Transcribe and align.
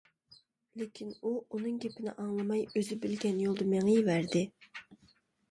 لېكىن 0.81 1.11
ئۇ 1.21 1.33
ئۇنىڭ 1.41 1.75
گېپىنى 1.83 2.15
ئاڭلىماي 2.15 2.65
ئۆزى 2.73 2.99
بىلگەن 3.05 3.39
يولدا 3.45 3.69
مېڭىۋەردى. 3.75 4.43